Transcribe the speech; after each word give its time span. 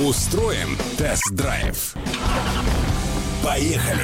Устроим 0.00 0.76
тест-драйв. 0.96 1.94
Поехали! 3.44 4.00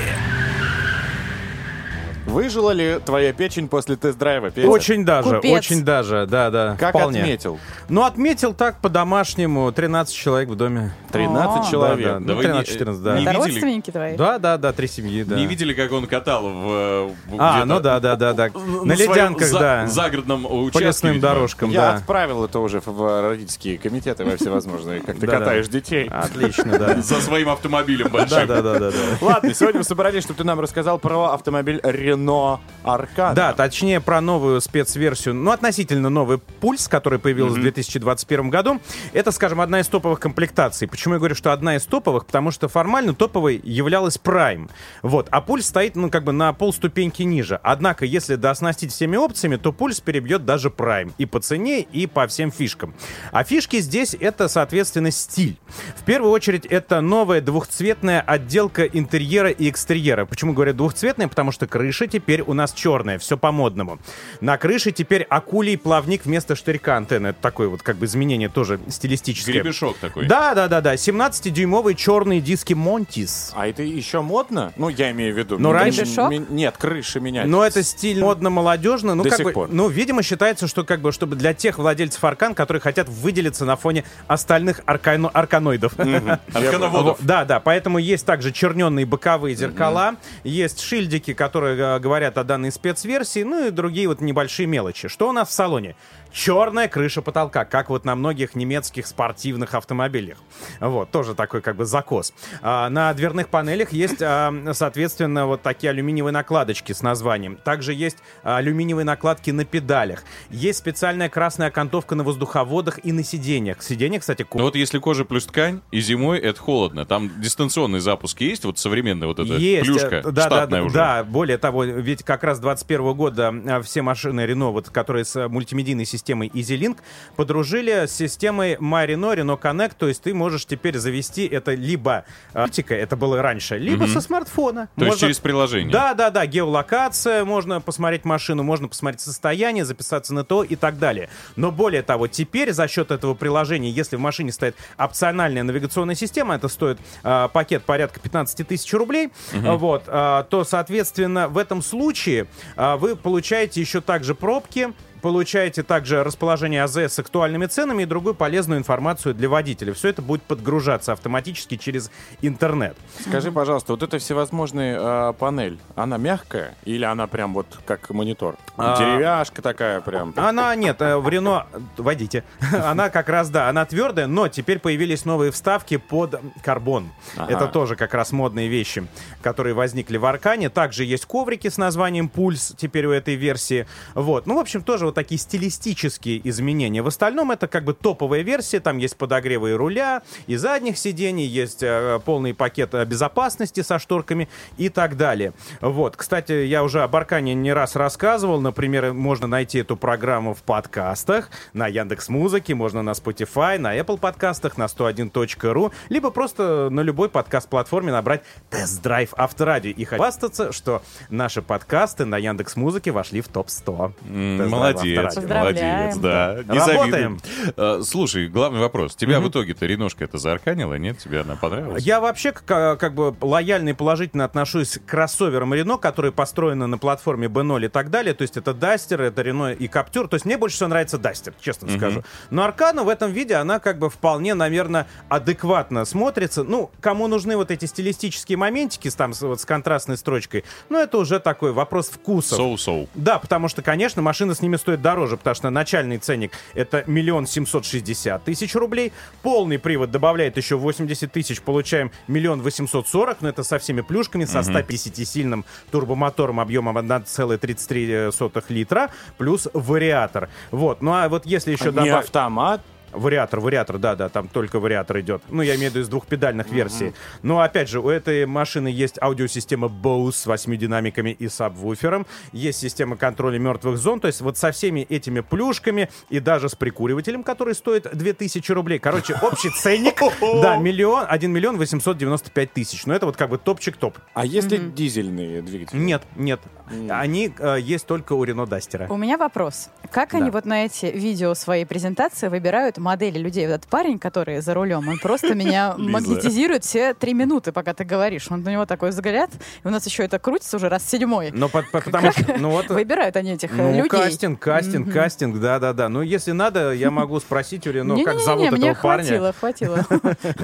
Выжила 2.26 2.72
ли 2.72 2.98
твоя 3.04 3.32
печень 3.32 3.68
после 3.68 3.94
тест-драйва, 3.96 4.50
Петя? 4.50 4.68
Очень 4.68 5.04
даже, 5.04 5.36
Купец. 5.36 5.56
очень 5.58 5.84
даже, 5.84 6.26
да, 6.28 6.50
да. 6.50 6.76
Как 6.78 6.90
вполне. 6.90 7.20
отметил? 7.20 7.58
Ну, 7.88 8.02
отметил 8.02 8.52
так 8.52 8.80
по-домашнему. 8.80 9.70
13 9.70 10.14
человек 10.14 10.48
в 10.48 10.56
доме. 10.56 10.92
13 11.12 11.68
О. 11.68 11.70
человек. 11.70 12.04
Да, 12.06 12.12
да. 12.14 12.18
Да 12.18 12.32
Ну, 12.32 12.34
вы 12.34 12.44
не- 12.44 12.50
13-14, 12.50 13.02
да. 13.02 13.16
не 13.16 13.22
Это 13.22 13.30
видели? 13.32 13.36
родственники 13.52 13.90
твои? 13.92 14.16
Да, 14.16 14.38
да, 14.38 14.58
да, 14.58 14.72
три 14.72 14.88
семьи, 14.88 15.22
да. 15.22 15.36
Не 15.36 15.46
видели, 15.46 15.72
как 15.72 15.92
он 15.92 16.06
катал 16.08 16.48
в... 16.50 17.10
в- 17.36 17.40
А, 17.40 17.64
ну 17.64 17.80
да, 17.80 18.00
да, 18.00 18.16
да, 18.16 18.32
да. 18.32 18.50
на 18.84 18.92
ледянках, 18.92 19.50
да. 19.52 19.86
загородном 19.86 20.46
участке. 20.46 20.78
По 20.78 20.82
лесным 20.84 21.20
дорожкам, 21.20 21.70
Я 21.70 21.80
да. 21.80 21.94
отправил 21.96 22.44
это 22.44 22.58
уже 22.58 22.80
в 22.84 23.22
родительские 23.28 23.78
комитеты 23.78 24.24
во 24.24 24.36
всевозможные, 24.36 25.00
как 25.00 25.18
ты 25.18 25.26
катаешь 25.26 25.68
детей. 25.68 26.08
Отлично, 26.08 26.78
да. 26.78 27.00
За 27.02 27.20
своим 27.20 27.48
автомобилем 27.48 28.08
большим. 28.08 28.46
да, 28.46 28.62
да, 28.62 28.78
да, 28.78 28.90
да. 28.90 28.96
Ладно, 29.20 29.54
сегодня 29.54 29.78
мы 29.80 29.84
собрались, 29.84 30.24
чтобы 30.24 30.38
ты 30.38 30.44
нам 30.44 30.60
рассказал 30.60 30.98
про 30.98 31.32
автомобиль 31.32 31.78
Renault 31.82 32.58
Arcana. 32.84 33.34
Да, 33.34 33.52
точнее 33.52 34.00
про 34.00 34.20
новую 34.20 34.60
спецверсию, 34.60 35.34
ну, 35.34 35.50
относительно 35.50 36.10
новый 36.10 36.38
пульс, 36.38 36.88
который 36.88 37.18
появился 37.18 37.58
в 37.58 37.60
2021 37.60 38.50
году. 38.50 38.80
Это, 39.12 39.30
скажем, 39.32 39.60
одна 39.60 39.80
из 39.80 39.88
топовых 39.88 40.20
комплектаций. 40.20 40.88
Почему 40.88 41.14
я 41.14 41.18
говорю, 41.18 41.34
что 41.34 41.52
одна 41.52 41.76
из 41.76 41.84
топовых? 41.84 42.26
Потому 42.26 42.50
что 42.50 42.68
формально 42.68 43.14
топовой 43.14 43.60
являлась 43.64 44.18
Prime. 44.22 44.68
Вот. 45.02 45.28
А 45.30 45.40
пульс 45.40 45.66
стоит, 45.66 45.96
ну, 45.96 46.10
как 46.10 46.24
бы 46.24 46.32
на 46.32 46.52
полступеньки 46.52 47.22
ниже. 47.26 47.60
Однако, 47.62 48.04
если 48.04 48.36
дооснастить 48.36 48.92
всеми 48.92 49.16
опциями, 49.16 49.56
то 49.56 49.72
пульс 49.72 50.00
перебьет 50.00 50.44
даже 50.44 50.68
Prime. 50.68 51.12
И 51.18 51.26
по 51.26 51.40
цене, 51.40 51.80
и 51.82 52.06
по 52.06 52.26
всем 52.26 52.50
фишкам. 52.50 52.94
А 53.32 53.44
фишки 53.44 53.80
здесь 53.80 54.16
это, 54.18 54.48
соответственно, 54.48 55.10
стиль. 55.10 55.56
В 55.96 56.04
первую 56.04 56.32
очередь, 56.32 56.66
это 56.66 57.00
новая 57.00 57.40
двухцветная 57.40 58.20
отделка 58.20 58.84
интерьера 58.84 59.50
и 59.50 59.68
экстерьера. 59.70 60.24
Почему 60.24 60.52
говорю 60.52 60.72
двухцветная? 60.74 61.28
Потому 61.28 61.52
что 61.52 61.66
крыша 61.66 62.06
теперь 62.06 62.42
у 62.42 62.52
нас 62.54 62.72
черная, 62.72 63.18
все 63.18 63.36
по-модному. 63.36 63.98
На 64.40 64.56
крыше 64.58 64.92
теперь 64.92 65.22
акулий 65.22 65.76
плавник 65.76 66.24
вместо 66.24 66.54
штырька 66.56 66.96
антенны. 66.96 67.28
Это 67.28 67.40
такое 67.42 67.68
вот 67.68 67.82
как 67.82 67.96
бы 67.96 68.06
изменение 68.06 68.48
тоже 68.48 68.78
стилистическое. 68.88 69.54
Гребешок 69.56 69.96
такой. 69.98 70.26
Да, 70.26 70.54
да, 70.54 70.68
да, 70.68 70.80
да. 70.80 70.94
17-дюймовые 70.94 71.94
черные 71.94 72.40
диски 72.40 72.74
Монтис. 72.74 73.52
А 73.54 73.66
это 73.66 73.82
еще 73.82 74.20
модно? 74.22 74.72
Ну, 74.76 74.88
я 74.88 75.10
имею 75.10 75.34
в 75.34 75.38
виду. 75.38 75.58
Ну, 75.58 75.70
М- 75.70 75.74
раньше- 75.74 76.02
Гребешок? 76.02 76.50
Нет, 76.50 76.76
крыши 77.16 77.24
менять. 77.24 77.46
Но 77.46 77.64
это 77.64 77.82
стиль 77.82 78.20
модно-молодежно. 78.20 79.14
Ну, 79.14 79.22
До 79.22 79.30
как 79.30 79.38
сих 79.38 79.46
бы, 79.46 79.52
пор. 79.52 79.68
ну, 79.70 79.88
видимо, 79.88 80.22
считается, 80.22 80.66
что 80.68 80.84
как 80.84 81.00
бы, 81.00 81.12
чтобы 81.12 81.36
для 81.36 81.54
тех 81.54 81.78
владельцев 81.78 82.22
аркан, 82.24 82.54
которые 82.54 82.80
хотят 82.80 83.08
выделиться 83.08 83.64
на 83.64 83.76
фоне 83.76 84.04
остальных 84.26 84.80
аркано- 84.86 85.30
арканоидов. 85.32 85.94
Аркановодов. 86.52 87.18
Да, 87.20 87.44
да, 87.44 87.60
поэтому 87.60 87.98
есть 87.98 88.26
также 88.26 88.52
черненные 88.52 89.06
боковые 89.06 89.54
зеркала, 89.56 90.16
есть 90.44 90.80
шильдики, 90.80 91.32
которые 91.32 91.78
э, 91.78 91.98
говорят 91.98 92.38
о 92.38 92.44
данной 92.44 92.72
спецверсии, 92.72 93.42
ну 93.42 93.66
и 93.66 93.70
другие 93.70 94.08
вот 94.08 94.20
небольшие 94.20 94.66
мелочи. 94.66 95.08
Что 95.08 95.28
у 95.28 95.32
нас 95.32 95.48
в 95.48 95.52
салоне? 95.52 95.96
Черная 96.36 96.86
крыша 96.86 97.22
потолка, 97.22 97.64
как 97.64 97.88
вот 97.88 98.04
на 98.04 98.14
многих 98.14 98.54
немецких 98.54 99.06
спортивных 99.06 99.72
автомобилях. 99.74 100.36
Вот, 100.80 101.10
тоже 101.10 101.34
такой 101.34 101.62
как 101.62 101.76
бы 101.76 101.86
закос. 101.86 102.34
А, 102.60 102.90
на 102.90 103.14
дверных 103.14 103.48
панелях 103.48 103.90
есть, 103.92 104.20
а, 104.20 104.52
соответственно, 104.74 105.46
вот 105.46 105.62
такие 105.62 105.88
алюминиевые 105.88 106.34
накладочки 106.34 106.92
с 106.92 107.00
названием. 107.00 107.56
Также 107.56 107.94
есть 107.94 108.18
а, 108.42 108.58
алюминиевые 108.58 109.06
накладки 109.06 109.50
на 109.50 109.64
педалях. 109.64 110.24
Есть 110.50 110.80
специальная 110.80 111.30
красная 111.30 111.68
окантовка 111.68 112.14
на 112.14 112.22
воздуховодах 112.22 113.02
и 113.02 113.12
на 113.12 113.24
сиденьях. 113.24 113.82
Сиденья, 113.82 114.20
кстати, 114.20 114.42
ку- 114.42 114.58
Ну 114.58 114.64
вот 114.64 114.76
если 114.76 114.98
кожа 114.98 115.24
плюс 115.24 115.46
ткань, 115.46 115.80
и 115.90 116.00
зимой 116.00 116.38
это 116.38 116.60
холодно. 116.60 117.06
Там 117.06 117.40
дистанционный 117.40 118.00
запуск 118.00 118.42
есть, 118.42 118.66
вот 118.66 118.78
современная 118.78 119.26
вот 119.26 119.38
эта 119.38 119.54
Есть, 119.54 119.86
плюшка, 119.86 120.16
э, 120.16 120.22
да, 120.24 120.30
да, 120.32 120.42
штатная 120.42 120.80
да, 120.80 120.86
уже. 120.86 120.94
да, 120.94 121.24
более 121.24 121.56
того, 121.56 121.84
ведь 121.84 122.24
как 122.24 122.44
раз 122.44 122.58
21 122.58 123.14
года 123.14 123.54
э, 123.64 123.80
все 123.80 124.02
машины 124.02 124.42
Renault, 124.42 124.72
вот, 124.72 124.90
которые 124.90 125.24
с 125.24 125.48
мультимедийной 125.48 126.04
системой 126.04 126.25
EasyLink, 126.32 126.98
подружили 127.36 128.06
с 128.06 128.12
системой 128.12 128.74
Renault, 128.74 129.36
Renault 129.36 129.60
Connect, 129.60 129.92
то 129.98 130.08
есть 130.08 130.22
ты 130.22 130.34
можешь 130.34 130.66
теперь 130.66 130.98
завести 130.98 131.46
это 131.46 131.74
либо, 131.74 132.24
э, 132.54 132.64
оптика, 132.64 132.94
это 132.94 133.16
было 133.16 133.40
раньше, 133.42 133.78
либо 133.78 134.06
со 134.06 134.20
смартфона. 134.20 134.88
То 134.96 135.04
есть 135.04 135.14
Можно- 135.14 135.20
через 135.28 135.38
приложение. 135.38 135.92
Да, 135.92 136.14
да, 136.14 136.30
да, 136.30 136.46
геолокация, 136.46 137.44
можно 137.44 137.80
посмотреть 137.80 138.24
машину, 138.24 138.62
можно 138.62 138.88
посмотреть 138.88 139.20
состояние, 139.20 139.84
записаться 139.84 140.34
на 140.34 140.44
то 140.44 140.62
и 140.62 140.76
так 140.76 140.98
далее. 140.98 141.28
Но 141.56 141.70
более 141.70 142.02
того, 142.02 142.26
теперь 142.26 142.72
за 142.72 142.88
счет 142.88 143.10
этого 143.10 143.34
приложения, 143.34 143.90
если 143.90 144.16
в 144.16 144.20
машине 144.20 144.52
стоит 144.52 144.76
опциональная 144.98 145.62
навигационная 145.62 146.14
система, 146.14 146.54
это 146.54 146.68
стоит 146.68 146.98
а, 147.22 147.48
пакет 147.48 147.84
порядка 147.84 148.20
15 148.20 148.66
тысяч 148.66 148.92
рублей, 148.92 149.30
а, 149.52 149.76
вот, 149.76 150.04
а, 150.06 150.44
то, 150.44 150.64
соответственно, 150.64 151.48
в 151.48 151.58
этом 151.58 151.82
случае 151.82 152.46
а, 152.76 152.96
вы 152.96 153.16
получаете 153.16 153.80
еще 153.80 154.00
также 154.00 154.34
пробки, 154.34 154.92
получаете 155.22 155.82
также 155.82 156.22
расположение 156.22 156.82
АЗС 156.84 157.14
с 157.14 157.18
актуальными 157.18 157.66
ценами 157.66 158.02
и 158.02 158.06
другую 158.06 158.34
полезную 158.34 158.78
информацию 158.78 159.34
для 159.34 159.48
водителя. 159.48 159.92
Все 159.92 160.08
это 160.08 160.22
будет 160.22 160.42
подгружаться 160.42 161.12
автоматически 161.12 161.76
через 161.76 162.10
интернет. 162.42 162.96
Скажи, 163.20 163.50
пожалуйста, 163.52 163.92
вот 163.92 164.02
эта 164.02 164.18
всевозможная 164.18 165.30
э, 165.30 165.32
панель, 165.34 165.78
она 165.94 166.16
мягкая 166.16 166.74
или 166.84 167.04
она 167.04 167.26
прям 167.26 167.54
вот 167.54 167.66
как 167.86 168.10
монитор? 168.10 168.56
А. 168.76 168.96
Деревяшка 168.98 169.62
такая 169.62 170.00
прям. 170.00 170.32
Она, 170.36 170.74
нет, 170.74 171.00
э, 171.00 171.16
в 171.16 171.28
Рено, 171.28 171.66
водите, 171.96 172.44
она 172.84 173.10
как 173.10 173.28
раз, 173.28 173.50
да, 173.50 173.68
она 173.68 173.84
твердая, 173.84 174.26
но 174.26 174.48
теперь 174.48 174.78
появились 174.78 175.24
новые 175.24 175.50
вставки 175.50 175.96
под 175.96 176.40
карбон. 176.62 177.10
Ага. 177.36 177.52
Это 177.52 177.66
тоже 177.66 177.96
как 177.96 178.14
раз 178.14 178.32
модные 178.32 178.68
вещи, 178.68 179.06
которые 179.42 179.74
возникли 179.74 180.16
в 180.16 180.24
Аркане. 180.24 180.68
Также 180.68 181.04
есть 181.04 181.26
коврики 181.26 181.68
с 181.68 181.78
названием 181.78 182.28
Пульс 182.28 182.74
теперь 182.76 183.06
у 183.06 183.10
этой 183.10 183.34
версии. 183.34 183.86
Вот, 184.14 184.46
ну, 184.46 184.56
в 184.56 184.58
общем, 184.58 184.82
тоже 184.82 185.06
вот 185.06 185.15
такие 185.16 185.38
стилистические 185.38 186.46
изменения. 186.48 187.00
В 187.00 187.06
остальном 187.06 187.50
это 187.50 187.66
как 187.68 187.84
бы 187.84 187.94
топовая 187.94 188.42
версия, 188.42 188.80
там 188.80 188.98
есть 188.98 189.16
подогревы 189.16 189.70
и 189.70 189.72
руля, 189.72 190.22
и 190.46 190.56
задних 190.56 190.98
сидений, 190.98 191.46
есть 191.46 191.82
э, 191.82 192.20
полный 192.22 192.52
пакет 192.52 192.92
э, 192.92 193.04
безопасности 193.06 193.80
со 193.80 193.98
шторками 193.98 194.48
и 194.76 194.90
так 194.90 195.16
далее. 195.16 195.54
Вот, 195.80 196.16
кстати, 196.16 196.52
я 196.52 196.84
уже 196.84 197.02
об 197.02 197.16
Аркане 197.16 197.54
не 197.54 197.72
раз 197.72 197.96
рассказывал, 197.96 198.60
например, 198.60 199.14
можно 199.14 199.46
найти 199.46 199.78
эту 199.78 199.96
программу 199.96 200.52
в 200.52 200.62
подкастах, 200.62 201.48
на 201.72 201.86
Яндекс 201.86 202.28
Музыке, 202.28 202.74
можно 202.74 203.02
на 203.02 203.12
Spotify, 203.12 203.78
на 203.78 203.96
Apple 203.96 204.18
подкастах, 204.18 204.76
на 204.76 204.84
101.ru, 204.84 205.92
либо 206.10 206.30
просто 206.30 206.88
на 206.90 207.00
любой 207.00 207.30
подкаст-платформе 207.30 208.12
набрать 208.12 208.42
тест-драйв 208.68 209.32
авторадио 209.34 209.92
и 209.92 210.04
хвастаться, 210.04 210.72
что 210.72 211.02
наши 211.30 211.62
подкасты 211.62 212.26
на 212.26 212.36
Яндекс 212.36 212.76
Музыке 212.76 213.12
вошли 213.12 213.40
в 213.40 213.48
топ-100. 213.48 214.12
М, 214.28 214.58
Тест-драйв 214.58 214.95
Молодец, 214.96 215.36
молодец, 215.36 216.16
да. 216.18 216.56
Не 216.68 216.78
Работаем. 216.78 217.00
завидуем. 217.00 217.40
Э, 217.76 218.02
Слушай, 218.04 218.48
главный 218.48 218.80
вопрос. 218.80 219.14
Тебя 219.14 219.40
в 219.40 219.48
итоге-то 219.48 219.86
Реношка 219.86 220.24
эта 220.24 220.38
заарканила, 220.38 220.94
нет? 220.94 221.18
Тебе 221.18 221.40
она 221.40 221.56
понравилась? 221.56 222.02
Я 222.02 222.20
вообще 222.20 222.52
как, 222.52 222.98
как 222.98 223.14
бы 223.14 223.34
лояльно 223.40 223.90
и 223.90 223.92
положительно 223.92 224.44
отношусь 224.44 224.98
к 224.98 225.04
кроссоверам 225.04 225.72
Рено, 225.74 225.98
которые 225.98 226.32
построены 226.32 226.86
на 226.86 226.98
платформе 226.98 227.48
B0 227.48 227.86
и 227.86 227.88
так 227.88 228.10
далее. 228.10 228.34
То 228.34 228.42
есть 228.42 228.56
это 228.56 228.74
Дастер, 228.74 229.22
это 229.22 229.42
Рено 229.42 229.72
и 229.72 229.88
Каптюр. 229.88 230.28
То 230.28 230.34
есть 230.34 230.44
мне 230.46 230.58
больше 230.58 230.76
всего 230.76 230.88
нравится 230.88 231.18
Дастер, 231.18 231.54
честно 231.60 231.88
скажу. 231.96 232.22
Но 232.50 232.64
Аркана 232.64 233.04
в 233.04 233.08
этом 233.08 233.32
виде, 233.32 233.54
она 233.54 233.78
как 233.78 233.98
бы 233.98 234.10
вполне, 234.10 234.54
наверное, 234.54 235.06
адекватно 235.28 236.04
смотрится. 236.04 236.62
Ну, 236.64 236.90
кому 237.00 237.26
нужны 237.28 237.56
вот 237.56 237.70
эти 237.70 237.84
стилистические 237.84 238.58
моментики 238.58 239.08
с, 239.08 239.14
там, 239.14 239.32
с, 239.34 239.42
вот, 239.42 239.60
с 239.60 239.64
контрастной 239.64 240.16
строчкой, 240.16 240.64
ну, 240.88 240.98
это 240.98 241.18
уже 241.18 241.40
такой 241.40 241.72
вопрос 241.72 242.08
вкусов. 242.08 242.58
So-so. 242.58 243.08
Да, 243.14 243.38
потому 243.38 243.68
что, 243.68 243.82
конечно, 243.82 244.22
машина 244.22 244.54
с 244.54 244.60
ними 244.62 244.76
стоит 244.86 245.02
дороже, 245.02 245.36
потому 245.36 245.56
что 245.56 245.70
начальный 245.70 246.18
ценник 246.18 246.52
это 246.74 247.02
миллион 247.08 247.48
семьсот 247.48 247.84
шестьдесят 247.84 248.44
тысяч 248.44 248.72
рублей. 248.76 249.12
Полный 249.42 249.80
привод 249.80 250.12
добавляет 250.12 250.56
еще 250.56 250.76
80 250.76 251.32
тысяч, 251.32 251.60
получаем 251.60 252.12
миллион 252.28 252.62
восемьсот 252.62 253.08
сорок, 253.08 253.38
но 253.40 253.48
это 253.48 253.64
со 253.64 253.80
всеми 253.80 254.02
плюшками, 254.02 254.44
со 254.44 254.60
150-сильным 254.60 255.64
турбомотором 255.90 256.60
объемом 256.60 256.98
1,33 256.98 258.64
литра, 258.68 259.10
плюс 259.38 259.66
вариатор. 259.72 260.50
Вот, 260.70 261.02
ну 261.02 261.14
а 261.14 261.28
вот 261.28 261.46
если 261.46 261.72
еще 261.72 261.86
Не 261.86 261.90
добавить... 261.90 262.26
автомат, 262.26 262.80
Вариатор, 263.16 263.60
вариатор, 263.60 263.98
да, 263.98 264.14
да, 264.14 264.28
там 264.28 264.48
только 264.48 264.78
вариатор 264.78 265.20
идет. 265.20 265.42
Ну, 265.48 265.62
я 265.62 265.76
имею 265.76 265.90
в 265.90 265.94
виду 265.94 266.04
из 266.04 266.08
двухпедальных 266.08 266.70
версий. 266.70 267.14
Но, 267.42 267.60
опять 267.60 267.88
же, 267.88 268.00
у 268.00 268.08
этой 268.08 268.46
машины 268.46 268.88
есть 268.88 269.20
аудиосистема 269.20 269.88
Bose 269.88 270.32
с 270.32 270.46
восьми 270.46 270.76
динамиками 270.76 271.30
и 271.30 271.48
сабвуфером. 271.48 272.26
Есть 272.52 272.80
система 272.80 273.16
контроля 273.16 273.58
мертвых 273.58 273.96
зон. 273.96 274.20
То 274.20 274.28
есть 274.28 274.40
вот 274.40 274.58
со 274.58 274.70
всеми 274.70 275.00
этими 275.00 275.40
плюшками 275.40 276.10
и 276.28 276.40
даже 276.40 276.68
с 276.68 276.74
прикуривателем, 276.74 277.42
который 277.42 277.74
стоит 277.74 278.06
2000 278.16 278.72
рублей. 278.72 278.98
Короче, 278.98 279.34
общий 279.42 279.70
ценник, 279.70 280.20
да, 280.40 280.76
миллион, 280.76 281.24
1 281.28 281.50
миллион 281.50 281.78
895 281.78 282.72
тысяч. 282.72 283.06
Но 283.06 283.14
это 283.14 283.26
вот 283.26 283.36
как 283.36 283.50
бы 283.50 283.58
топчик-топ. 283.58 284.18
а 284.34 284.44
если 284.44 284.76
дизельные 284.76 285.62
двигатели? 285.62 285.98
Нет, 285.98 286.22
нет. 286.36 286.60
Они 287.08 287.52
э, 287.58 287.78
есть 287.80 288.06
только 288.06 288.34
у 288.34 288.44
Рено 288.44 288.66
Дастера. 288.66 289.06
У 289.08 289.16
меня 289.16 289.36
вопрос. 289.38 289.90
Как 290.10 290.34
они 290.34 290.50
вот 290.50 290.64
на 290.66 290.84
эти 290.84 291.06
видео 291.06 291.54
своей 291.54 291.84
презентации 291.84 292.48
выбирают 292.48 292.98
модели 293.06 293.38
людей. 293.38 293.66
Вот 293.66 293.74
этот 293.74 293.88
парень, 293.88 294.18
который 294.18 294.60
за 294.60 294.74
рулем, 294.74 295.08
он 295.08 295.18
просто 295.18 295.54
меня 295.54 295.94
магнетизирует 295.98 296.84
все 296.84 297.14
три 297.14 297.34
минуты, 297.34 297.70
пока 297.72 297.94
ты 297.94 298.04
говоришь. 298.04 298.48
Он 298.50 298.66
у 298.66 298.70
него 298.70 298.84
такой 298.84 299.10
взгляд, 299.10 299.50
и 299.84 299.86
у 299.86 299.90
нас 299.90 300.04
еще 300.06 300.24
это 300.24 300.38
крутится 300.40 300.76
уже 300.76 300.88
раз 300.88 301.08
седьмой. 301.08 301.50
Но 301.52 301.68
по- 301.68 301.82
по- 301.82 302.00
потому 302.00 302.32
что, 302.32 302.56
ну 302.58 302.70
вот, 302.70 302.88
Выбирают 302.88 303.36
они 303.36 303.52
этих 303.52 303.70
ну, 303.72 303.90
людей. 303.96 304.08
кастинг, 304.08 304.58
кастинг, 304.58 305.12
кастинг, 305.12 305.60
да-да-да. 305.60 306.08
Ну, 306.08 306.22
если 306.22 306.52
надо, 306.52 306.92
я 306.92 307.10
могу 307.10 307.38
спросить, 307.40 307.86
или, 307.86 308.00
ну, 308.00 308.22
как 308.24 308.40
зовут 308.40 308.72
этого 308.72 308.94
парня. 308.94 309.24
хватило, 309.52 309.52
хватило. 309.52 310.06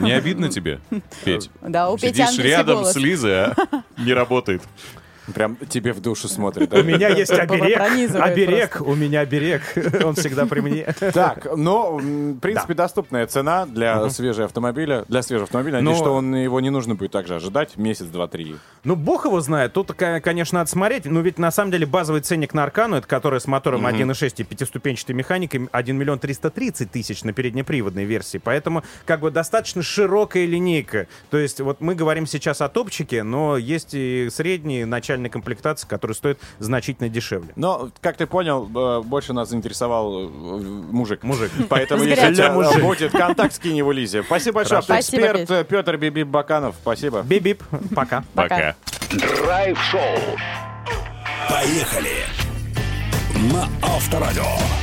Не 0.01 0.13
обидно 0.13 0.49
тебе, 0.49 0.81
Петь? 1.25 1.51
Да, 1.61 1.91
у 1.91 1.97
Сидишь 1.99 2.27
ангельский 2.27 2.51
рядом 2.51 2.85
с 2.85 2.97
Лизой, 2.97 3.45
а 3.45 3.55
не 3.99 4.13
работает. 4.13 4.63
Прям 5.35 5.57
тебе 5.69 5.93
в 5.93 6.01
душу 6.01 6.29
смотрит. 6.29 6.73
У 6.73 6.83
меня 6.83 7.09
есть 7.09 7.31
оберег, 7.33 7.81
оберег, 8.15 8.81
у 8.81 8.95
меня 8.95 9.21
оберег, 9.21 9.63
он 10.05 10.15
всегда 10.15 10.47
при 10.47 10.61
мне. 10.61 10.95
Так, 11.13 11.49
но, 11.57 11.97
в 11.99 12.39
принципе, 12.39 12.75
доступная 12.75 13.27
цена 13.27 13.67
для 13.67 14.09
свежего 14.11 14.47
автомобиля. 14.47 15.05
Для 15.09 15.23
свежего 15.23 15.45
автомобиля. 15.45 15.81
Надеюсь, 15.81 15.99
Но- 15.99 16.05
что 16.05 16.15
он, 16.15 16.35
его 16.35 16.61
не 16.61 16.71
нужно 16.71 16.95
будет 16.95 17.13
также 17.13 17.35
ожидать 17.35 17.77
месяц, 17.77 18.07
два, 18.07 18.29
три. 18.29 18.57
Ну, 18.85 18.97
бог 18.97 19.25
его 19.25 19.41
знает. 19.41 19.73
Тут, 19.73 19.93
конечно, 19.93 20.59
надо 20.59 20.71
смотреть. 20.71 21.05
Но 21.07 21.21
ведь, 21.21 21.39
на 21.39 21.51
самом 21.51 21.71
деле, 21.71 21.87
базовый 21.87 22.21
ценник 22.21 22.55
на 22.55 22.65
Аркану, 22.65 22.97
это 22.97 23.07
которая 23.07 23.41
с 23.41 23.47
мотором 23.47 23.87
1.6 23.87 24.35
и 24.39 24.45
пятиступенчатой 24.45 25.15
механикой, 25.15 25.69
1 25.71 25.97
миллион 25.97 26.19
330 26.19 26.91
тысяч 26.91 27.23
на 27.25 27.33
переднеприводной 27.33 28.05
версии. 28.05 28.39
Поэтому, 28.39 28.83
как 29.07 29.21
бы, 29.21 29.31
достаточно 29.31 29.83
широкая 29.83 30.47
линейка. 30.47 31.07
То 31.31 31.39
есть, 31.39 31.61
вот 31.61 31.81
мы 31.81 31.95
говорим 31.95 32.27
сейчас 32.27 32.61
о 32.61 32.69
топчике, 32.69 33.23
но 33.23 33.57
есть 33.57 33.91
и 33.93 34.29
средние 34.31 34.87
начальные 34.87 35.22
комплектации, 35.29 35.87
которые 35.87 36.15
стоят 36.15 36.39
значительно 36.59 37.09
дешевле. 37.09 37.53
Но, 37.57 37.91
как 38.01 38.17
ты 38.17 38.27
понял, 38.27 38.69
э, 38.75 39.03
больше 39.03 39.33
нас 39.33 39.49
заинтересовал 39.51 40.25
э, 40.25 40.29
мужик. 40.29 41.23
Мужик. 41.23 41.51
Поэтому, 41.69 42.03
если 42.05 42.31
у 42.31 42.35
тебя 42.35 42.49
Для 42.49 42.53
мужика. 42.53 42.79
будет 42.81 43.13
контакт, 43.13 43.55
скинь 43.55 43.77
его 43.77 43.93
Лизе. 43.93 44.23
Спасибо 44.23 44.57
большое. 44.57 44.83
Спасибо, 44.83 45.27
автоэксперт 45.31 45.69
Петр 45.69 45.97
Биби 45.97 46.25
Баканов. 46.25 46.75
Спасибо. 46.81 47.23
Бип-бип. 47.23 47.63
Пока. 47.95 48.25
Пока. 48.35 48.75
Драйв-шоу. 49.11 50.01
Поехали. 51.49 52.25
На 53.53 53.69
Авторадио. 53.83 54.82